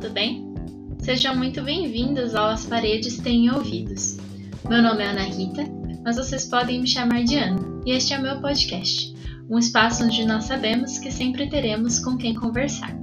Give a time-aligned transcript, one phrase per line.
[0.00, 0.42] tudo bem?
[0.98, 4.16] Sejam muito bem-vindos ao As Paredes Têm Ouvidos.
[4.66, 5.62] Meu nome é Ana Rita,
[6.02, 9.14] mas vocês podem me chamar de Ana, e este é o meu podcast,
[9.50, 12.96] um espaço onde nós sabemos que sempre teremos com quem conversar.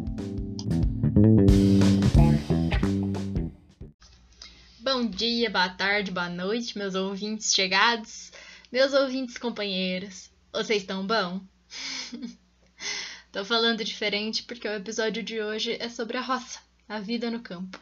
[4.79, 8.31] Bom dia, boa tarde, boa noite, meus ouvintes chegados,
[8.71, 10.31] meus ouvintes companheiros.
[10.51, 11.41] Vocês estão bom?
[13.31, 17.41] Tô falando diferente porque o episódio de hoje é sobre a roça, a vida no
[17.41, 17.79] campo.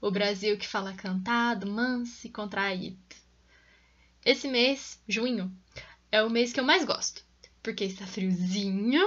[0.00, 2.98] O Brasil que fala cantado, manso e contraído.
[4.24, 5.54] Esse mês, junho,
[6.10, 7.24] é o mês que eu mais gosto,
[7.62, 9.02] porque está friozinho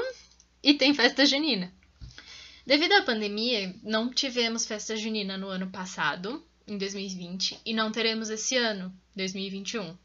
[0.62, 1.74] e tem festa junina.
[2.66, 8.30] Devido à pandemia, não tivemos festa junina no ano passado, em 2020, e não teremos
[8.30, 9.98] esse ano, 2021.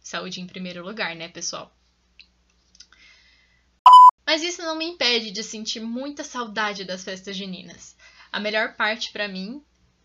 [0.00, 1.74] Saúde em primeiro lugar, né, pessoal?
[4.26, 7.96] Mas isso não me impede de sentir muita saudade das festas juninas.
[8.34, 9.62] A melhor parte para mim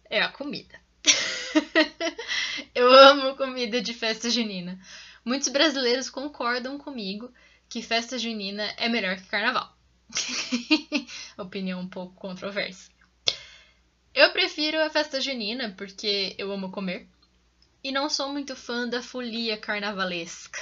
[0.07, 0.79] é a comida.
[2.75, 4.79] Eu amo comida de festa junina.
[5.25, 7.33] Muitos brasileiros concordam comigo
[7.67, 9.75] que festa junina é melhor que carnaval.
[11.39, 12.91] Opinião um pouco controversa.
[14.13, 17.07] Eu prefiro a festa junina porque eu amo comer
[17.83, 20.59] e não sou muito fã da folia carnavalesca.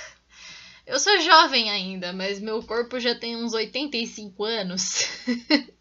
[0.85, 5.03] Eu sou jovem ainda, mas meu corpo já tem uns 85 anos.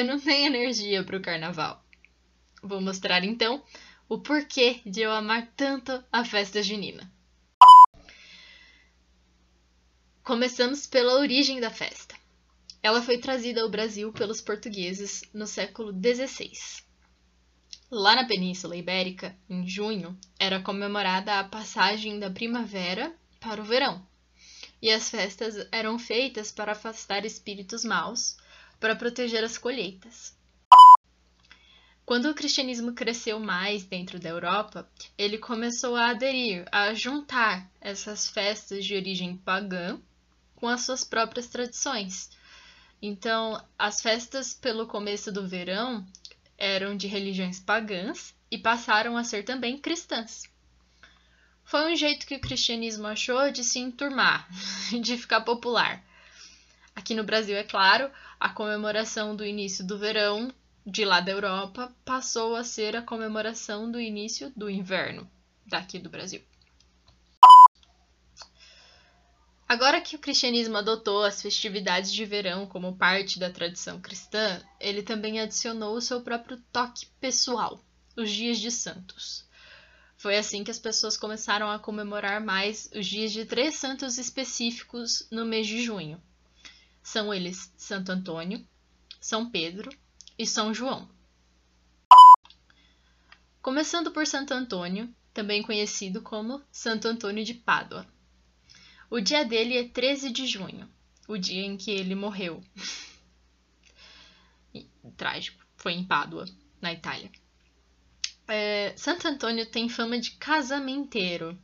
[0.00, 1.84] eu não tenho energia para o carnaval.
[2.62, 3.62] Vou mostrar então
[4.08, 7.12] o porquê de eu amar tanto a festa junina.
[10.24, 12.14] Começamos pela origem da festa.
[12.82, 16.50] Ela foi trazida ao Brasil pelos portugueses no século XVI.
[17.90, 24.06] Lá na Península Ibérica, em junho, era comemorada a passagem da primavera para o verão.
[24.80, 28.38] E as festas eram feitas para afastar espíritos maus,
[28.80, 30.34] para proteger as colheitas.
[32.04, 38.28] Quando o cristianismo cresceu mais dentro da Europa, ele começou a aderir, a juntar essas
[38.28, 40.00] festas de origem pagã
[40.56, 42.30] com as suas próprias tradições.
[43.00, 46.04] Então, as festas pelo começo do verão
[46.58, 50.42] eram de religiões pagãs e passaram a ser também cristãs.
[51.62, 54.48] Foi um jeito que o cristianismo achou de se enturmar,
[55.00, 56.04] de ficar popular.
[56.96, 60.50] Aqui no Brasil, é claro, a comemoração do início do verão
[60.86, 65.30] de lá da Europa passou a ser a comemoração do início do inverno
[65.66, 66.40] daqui do Brasil.
[69.68, 75.02] Agora que o cristianismo adotou as festividades de verão como parte da tradição cristã, ele
[75.02, 77.78] também adicionou o seu próprio toque pessoal,
[78.16, 79.44] os dias de santos.
[80.16, 85.28] Foi assim que as pessoas começaram a comemorar mais os dias de três santos específicos
[85.30, 86.20] no mês de junho.
[87.10, 88.64] São eles Santo Antônio,
[89.20, 89.90] São Pedro
[90.38, 91.10] e São João.
[93.60, 98.06] Começando por Santo Antônio, também conhecido como Santo Antônio de Pádua.
[99.10, 100.88] O dia dele é 13 de junho,
[101.26, 102.62] o dia em que ele morreu.
[105.16, 106.44] Trágico, foi em Pádua,
[106.80, 107.32] na Itália.
[108.46, 111.58] É, Santo Antônio tem fama de casamenteiro,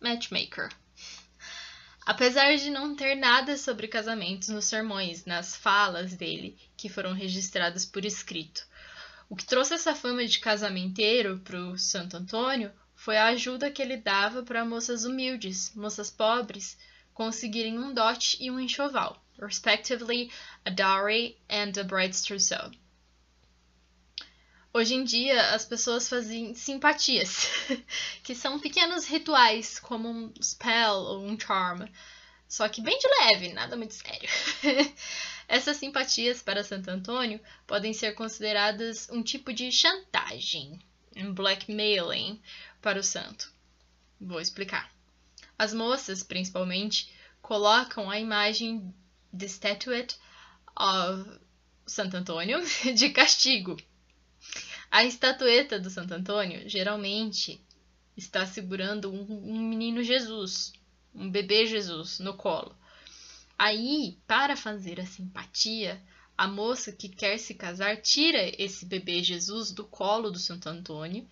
[0.00, 0.68] matchmaker.
[2.06, 7.86] Apesar de não ter nada sobre casamentos nos sermões, nas falas dele, que foram registradas
[7.86, 8.66] por escrito.
[9.28, 13.80] O que trouxe essa fama de casamenteiro para o Santo Antônio foi a ajuda que
[13.80, 16.76] ele dava para moças humildes, moças pobres,
[17.14, 20.30] conseguirem um dote e um enxoval, respectively
[20.64, 22.70] a dowry and a bride's trousseau.
[24.76, 27.46] Hoje em dia, as pessoas fazem simpatias,
[28.24, 31.86] que são pequenos rituais, como um spell ou um charm,
[32.48, 34.28] só que bem de leve, nada muito sério.
[35.46, 40.80] Essas simpatias para Santo Antônio podem ser consideradas um tipo de chantagem,
[41.16, 42.42] um blackmailing
[42.82, 43.52] para o santo.
[44.20, 44.90] Vou explicar.
[45.56, 48.92] As moças, principalmente, colocam a imagem
[49.32, 50.16] de statuette
[50.76, 51.38] of
[51.86, 52.60] Santo Antônio
[52.92, 53.76] de castigo
[54.94, 57.60] a estatueta do Santo Antônio geralmente
[58.16, 60.72] está segurando um, um menino Jesus,
[61.12, 62.78] um bebê Jesus no colo.
[63.58, 66.00] Aí, para fazer a simpatia,
[66.38, 71.28] a moça que quer se casar tira esse bebê Jesus do colo do Santo Antônio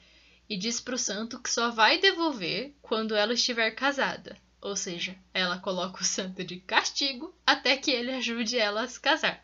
[0.49, 4.37] e diz para o santo que só vai devolver quando ela estiver casada.
[4.61, 8.99] Ou seja, ela coloca o santo de castigo até que ele ajude ela a se
[8.99, 9.41] casar.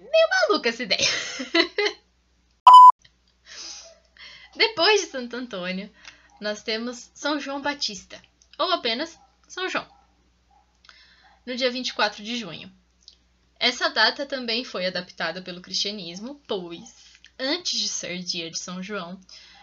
[0.00, 1.06] Meio maluca essa ideia.
[4.54, 5.90] Depois de Santo Antônio,
[6.40, 8.20] nós temos São João Batista,
[8.58, 9.18] ou apenas
[9.48, 9.86] São João,
[11.46, 12.70] no dia 24 de junho.
[13.58, 19.18] Essa data também foi adaptada pelo cristianismo, pois antes de ser dia de São João,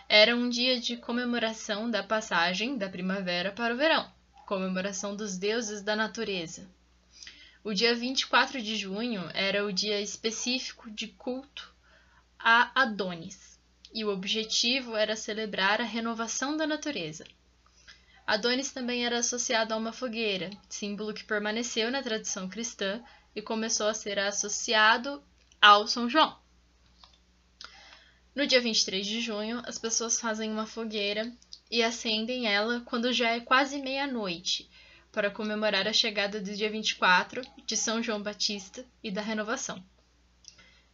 [0.07, 4.12] era um dia de comemoração da passagem da primavera para o verão,
[4.47, 6.68] comemoração dos deuses da natureza.
[7.63, 11.71] O dia 24 de junho era o dia específico de culto
[12.39, 13.58] a Adonis,
[13.94, 17.25] e o objetivo era celebrar a renovação da natureza.
[18.25, 23.03] Adonis também era associado a uma fogueira, símbolo que permaneceu na tradição cristã
[23.36, 25.24] e começou a ser associado
[25.62, 26.38] ao São João.
[28.36, 31.31] No dia 23 de junho, as pessoas fazem uma fogueira
[31.71, 34.69] e acendem ela quando já é quase meia-noite,
[35.12, 39.83] para comemorar a chegada do dia 24 de São João Batista e da renovação.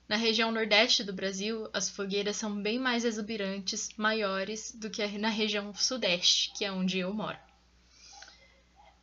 [0.07, 5.29] Na região nordeste do Brasil, as fogueiras são bem mais exuberantes, maiores do que na
[5.29, 7.39] região sudeste, que é onde eu moro.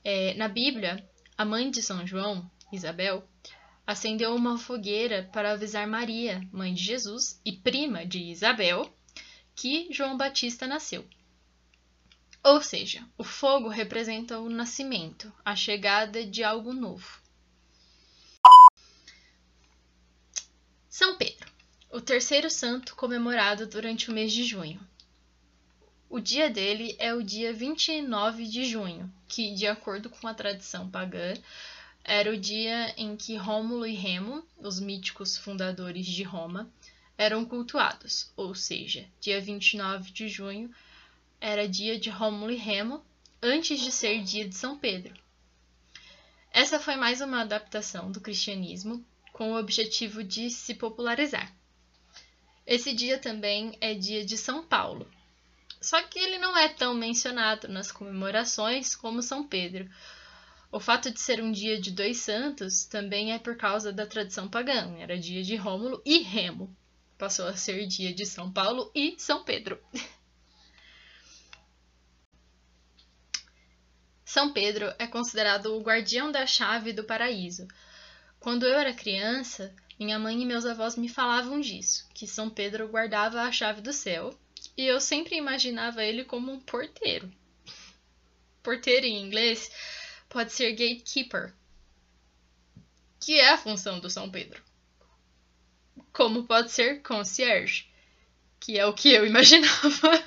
[0.04, 1.04] É, na Bíblia,
[1.37, 3.28] a mãe de São João, Isabel,
[3.84, 8.93] acendeu uma fogueira para avisar Maria, mãe de Jesus e prima de Isabel,
[9.56, 11.04] que João Batista nasceu.
[12.44, 17.22] Ou seja, o fogo representa o nascimento, a chegada de algo novo.
[20.93, 21.50] São Pedro,
[21.91, 24.79] o terceiro santo comemorado durante o mês de junho.
[26.06, 30.91] O dia dele é o dia 29 de junho, que, de acordo com a tradição
[30.91, 31.33] pagã,
[32.05, 36.71] era o dia em que Rômulo e Remo, os míticos fundadores de Roma,
[37.17, 40.71] eram cultuados, ou seja, dia 29 de junho
[41.41, 43.03] era dia de Rômulo e Remo,
[43.43, 45.15] antes de ser dia de São Pedro.
[46.50, 51.52] Essa foi mais uma adaptação do cristianismo com o objetivo de se popularizar.
[52.67, 55.11] Esse dia também é dia de São Paulo.
[55.81, 59.90] Só que ele não é tão mencionado nas comemorações como São Pedro.
[60.70, 64.49] O fato de ser um dia de dois santos também é por causa da tradição
[64.49, 64.96] pagã.
[64.99, 66.75] Era dia de Rômulo e Remo.
[67.19, 69.78] Passou a ser dia de São Paulo e São Pedro.
[74.25, 77.69] São Pedro é considerado o guardião da chave do paraíso.
[78.43, 82.89] Quando eu era criança, minha mãe e meus avós me falavam disso, que São Pedro
[82.89, 84.37] guardava a chave do céu,
[84.77, 87.33] e eu sempre imaginava ele como um porteiro.
[88.61, 89.71] Porteiro em inglês
[90.29, 91.55] pode ser gatekeeper,
[93.21, 94.61] que é a função do São Pedro.
[96.12, 97.88] Como pode ser concierge,
[98.59, 100.21] que é o que eu imaginava.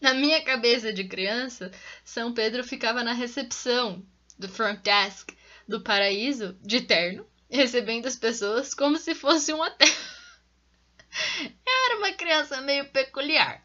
[0.00, 1.72] Na minha cabeça de criança,
[2.04, 4.06] São Pedro ficava na recepção
[4.38, 5.34] do front desk
[5.66, 9.88] do paraíso de terno, recebendo as pessoas como se fosse um hotel.
[11.40, 13.64] Eu era uma criança meio peculiar.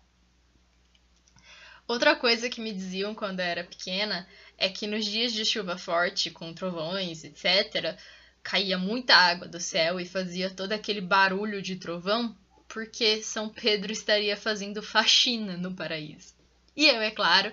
[1.88, 5.76] Outra coisa que me diziam quando eu era pequena é que nos dias de chuva
[5.76, 7.98] forte, com trovões, etc.,
[8.44, 12.38] caía muita água do céu e fazia todo aquele barulho de trovão
[12.68, 16.36] porque São Pedro estaria fazendo faxina no paraíso.
[16.78, 17.52] E eu, é claro,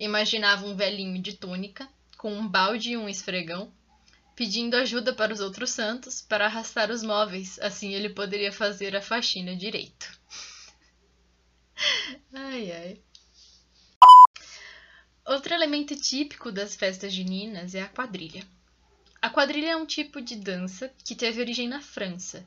[0.00, 1.86] imaginava um velhinho de túnica,
[2.18, 3.72] com um balde e um esfregão,
[4.34, 9.00] pedindo ajuda para os outros santos para arrastar os móveis, assim ele poderia fazer a
[9.00, 10.18] faxina direito.
[12.34, 13.00] ai, ai.
[15.24, 18.44] Outro elemento típico das festas juninas é a quadrilha.
[19.22, 22.46] A quadrilha é um tipo de dança que teve origem na França,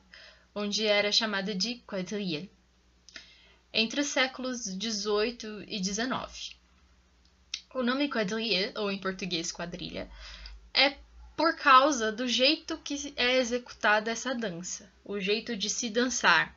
[0.54, 2.50] onde era chamada de quadrille,
[3.72, 6.61] entre os séculos XVIII e XIX.
[7.74, 10.10] O nome quadrille, ou em português quadrilha,
[10.74, 10.96] é
[11.36, 16.54] por causa do jeito que é executada essa dança, o jeito de se dançar.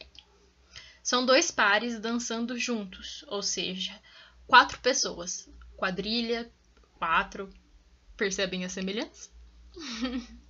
[1.01, 3.97] São dois pares dançando juntos, ou seja,
[4.45, 5.49] quatro pessoas.
[5.77, 6.51] Quadrilha,
[6.95, 7.49] quatro.
[8.17, 9.29] Percebem a semelhança?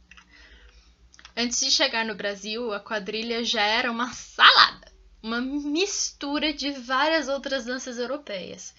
[1.37, 4.91] Antes de chegar no Brasil, a quadrilha já era uma salada,
[5.21, 8.73] uma mistura de várias outras danças europeias,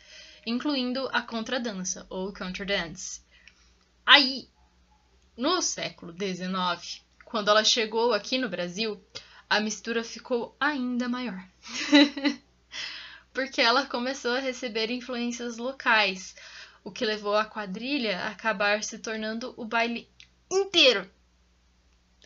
[0.47, 3.21] incluindo a contradança ou contradance.
[4.07, 4.49] Aí,
[5.37, 9.05] no século XIX, quando ela chegou aqui no Brasil,
[9.51, 11.45] a mistura ficou ainda maior.
[13.35, 16.35] Porque ela começou a receber influências locais,
[16.85, 20.09] o que levou a quadrilha a acabar se tornando o baile
[20.51, 21.11] inteiro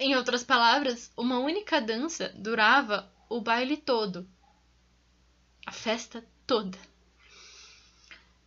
[0.03, 4.27] em outras palavras, uma única dança durava o baile todo,
[5.67, 6.79] a festa toda.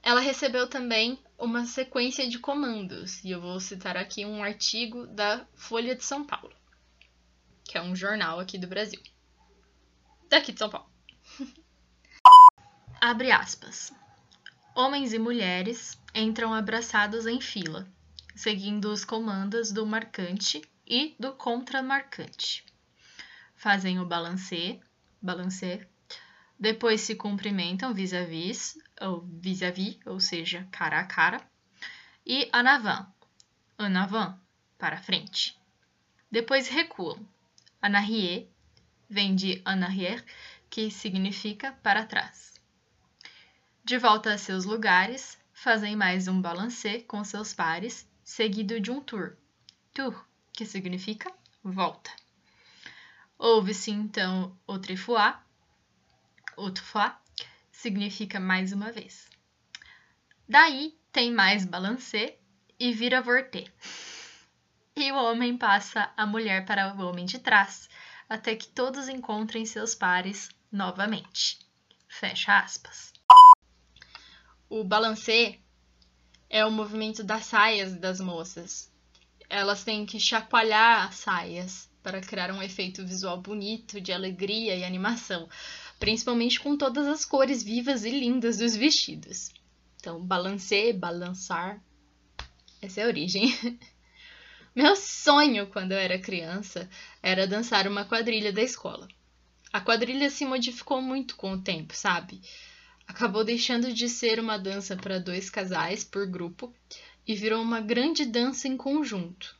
[0.04, 5.48] Ela recebeu também uma sequência de comandos, e eu vou citar aqui um artigo da
[5.56, 6.54] Folha de São Paulo,
[7.64, 9.02] que é um jornal aqui do Brasil.
[10.30, 10.92] Daqui de São Paulo.
[13.00, 13.94] Abre aspas.
[14.76, 17.88] Homens e mulheres entram abraçados em fila,
[18.36, 22.66] seguindo os comandos do marcante e do contramarcante.
[23.56, 24.82] fazem o balancê,
[25.22, 25.88] balancê.
[26.60, 31.42] Depois se cumprimentam vis-à-vis, ou vis-à-vis, ou seja, cara a cara.
[32.26, 33.06] E en avant,
[33.80, 34.38] en avant,
[34.78, 35.58] para frente.
[36.32, 37.20] Depois recuam.
[37.82, 38.48] En arrière
[39.10, 40.24] vem de en arrière,
[40.70, 42.54] que significa para trás.
[43.84, 49.02] De volta a seus lugares, fazem mais um balancê com seus pares, seguido de um
[49.02, 49.36] tour.
[49.94, 51.32] Tour, que significa
[51.64, 52.10] volta.
[53.38, 54.80] Ouve-se então o
[56.54, 57.12] trifois, autrefois,
[57.72, 59.28] significa mais uma vez.
[60.48, 62.38] Daí tem mais balancê
[62.80, 63.66] e vira vorté.
[64.96, 67.90] E o homem passa a mulher para o homem de trás,
[68.30, 71.60] até que todos encontrem seus pares novamente.
[72.08, 73.12] Fecha aspas.
[74.70, 75.60] O balancê
[76.50, 78.92] é o movimento das saias das moças.
[79.50, 84.84] Elas têm que chacoalhar as saias para criar um efeito visual bonito, de alegria e
[84.84, 85.48] animação,
[86.04, 89.54] principalmente com todas as cores vivas e lindas dos vestidos.
[89.96, 91.82] Então, balancê, balançar,
[92.82, 93.58] essa é a origem.
[94.76, 96.90] Meu sonho quando eu era criança
[97.22, 99.08] era dançar uma quadrilha da escola.
[99.72, 102.42] A quadrilha se modificou muito com o tempo, sabe?
[103.08, 106.76] Acabou deixando de ser uma dança para dois casais por grupo
[107.26, 109.56] e virou uma grande dança em conjunto.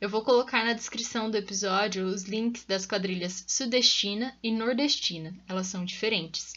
[0.00, 5.68] Eu vou colocar na descrição do episódio os links das quadrilhas sudestina e nordestina, elas
[5.68, 6.54] são diferentes.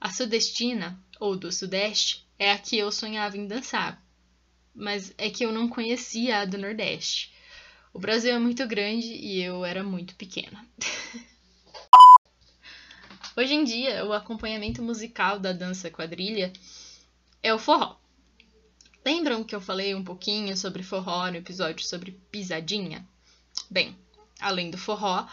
[0.00, 4.02] A sudestina, ou do sudeste, é a que eu sonhava em dançar,
[4.74, 7.32] mas é que eu não conhecia a do Nordeste.
[7.92, 10.66] O Brasil é muito grande e eu era muito pequena.
[13.36, 16.52] Hoje em dia, o acompanhamento musical da dança quadrilha
[17.42, 18.01] é o forró.
[19.04, 23.06] Lembram que eu falei um pouquinho sobre forró no episódio sobre pisadinha?
[23.68, 23.96] Bem,
[24.40, 25.26] além do forró,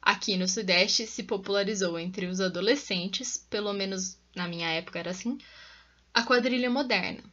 [0.00, 5.38] aqui no Sudeste se popularizou entre os adolescentes, pelo menos na minha época era assim,
[6.14, 7.24] a quadrilha moderna,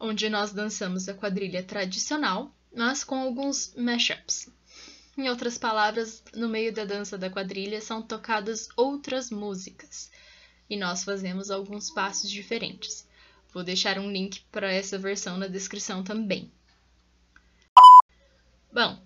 [0.00, 4.48] onde nós dançamos a quadrilha tradicional, mas com alguns mashups.
[5.18, 10.10] Em outras palavras, no meio da dança da quadrilha são tocadas outras músicas
[10.68, 13.05] e nós fazemos alguns passos diferentes.
[13.56, 16.52] Vou deixar um link para essa versão na descrição também.
[18.70, 19.02] Bom,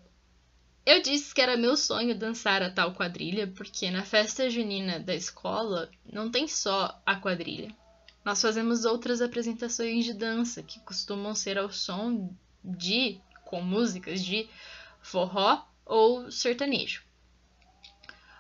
[0.85, 5.15] eu disse que era meu sonho dançar a tal quadrilha porque na festa junina da
[5.15, 7.73] escola não tem só a quadrilha.
[8.25, 14.49] Nós fazemos outras apresentações de dança que costumam ser ao som de, com músicas de
[15.01, 17.05] forró ou sertanejo.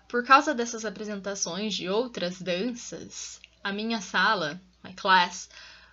[0.09, 5.49] Por causa dessas apresentações de outras danças, a minha sala, my class,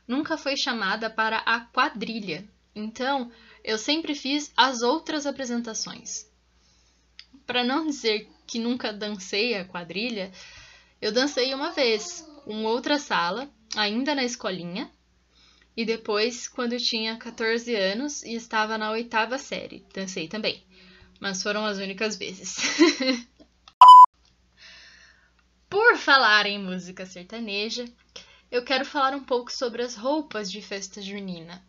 [0.07, 2.47] nunca foi chamada para a quadrilha.
[2.75, 3.31] Então,
[3.63, 6.25] eu sempre fiz as outras apresentações.
[7.45, 10.31] Para não dizer que nunca dancei a quadrilha,
[11.01, 14.89] eu dancei uma vez com outra sala ainda na escolinha,
[15.77, 20.63] e depois, quando eu tinha 14 anos e estava na oitava série, dancei também.
[21.19, 22.57] Mas foram as únicas vezes.
[25.69, 27.85] Por falar em música sertaneja,
[28.49, 31.61] eu quero falar um pouco sobre as roupas de festa junina.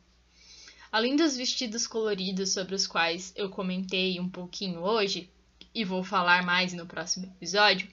[0.91, 5.31] Além dos vestidos coloridos sobre os quais eu comentei um pouquinho hoje,
[5.75, 7.89] e vou falar mais no próximo episódio,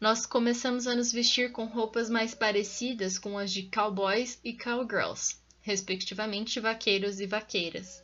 [0.00, 5.36] nós começamos a nos vestir com roupas mais parecidas com as de cowboys e cowgirls,
[5.60, 8.02] respectivamente vaqueiros e vaqueiras,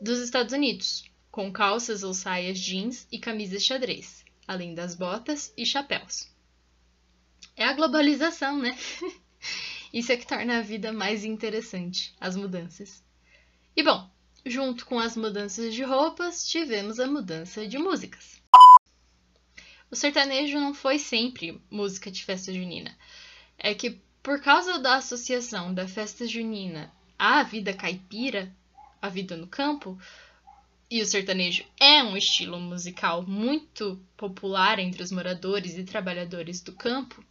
[0.00, 5.64] dos Estados Unidos, com calças ou saias jeans e camisas xadrez, além das botas e
[5.64, 6.28] chapéus.
[7.56, 8.76] É a globalização, né?
[9.92, 13.02] Isso é que torna a vida mais interessante, as mudanças.
[13.76, 14.08] E bom,
[14.44, 18.42] junto com as mudanças de roupas, tivemos a mudança de músicas.
[19.90, 22.96] O sertanejo não foi sempre música de festa junina.
[23.56, 28.52] É que por causa da associação da festa junina à vida caipira,
[29.00, 29.98] a vida no campo,
[30.90, 36.72] e o sertanejo é um estilo musical muito popular entre os moradores e trabalhadores do
[36.72, 37.24] campo,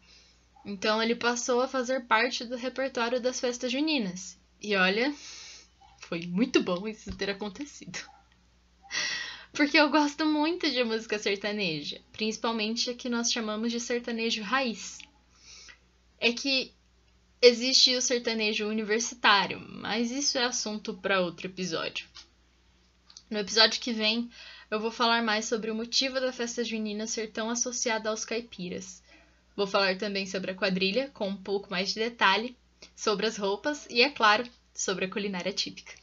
[0.66, 4.40] então ele passou a fazer parte do repertório das festas juninas.
[4.62, 5.14] E olha,
[6.00, 8.00] foi muito bom isso ter acontecido
[9.54, 14.98] porque eu gosto muito de música sertaneja, principalmente a que nós chamamos de sertanejo raiz.
[16.20, 16.74] É que
[17.40, 22.08] existe o sertanejo universitário, mas isso é assunto para outro episódio.
[23.30, 24.30] No episódio que vem,
[24.72, 29.03] eu vou falar mais sobre o motivo da festa junina ser tão associada aos caipiras.
[29.56, 32.58] Vou falar também sobre a quadrilha, com um pouco mais de detalhe,
[32.96, 34.44] sobre as roupas e, é claro,
[34.74, 35.94] sobre a culinária típica.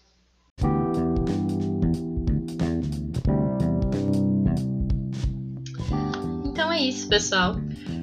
[6.80, 7.56] é isso, pessoal.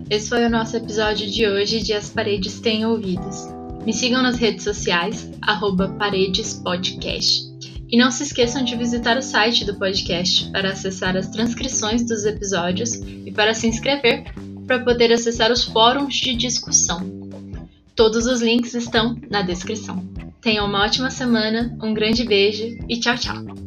[0.08, 3.48] Esse foi o nosso episódio de hoje de As Paredes Têm Ouvidos.
[3.84, 5.32] Me sigam nas redes sociais,
[5.98, 7.48] paredespodcast.
[7.90, 12.24] E não se esqueçam de visitar o site do podcast para acessar as transcrições dos
[12.24, 14.26] episódios e para se inscrever
[14.68, 17.00] para poder acessar os fóruns de discussão.
[17.96, 20.06] Todos os links estão na descrição.
[20.42, 23.67] Tenham uma ótima semana, um grande beijo e tchau, tchau!